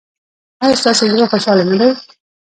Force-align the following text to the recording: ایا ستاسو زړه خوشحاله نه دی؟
ایا 0.63 0.79
ستاسو 0.81 1.03
زړه 1.11 1.25
خوشحاله 1.31 1.63
نه 1.69 1.75
دی؟ 1.79 1.89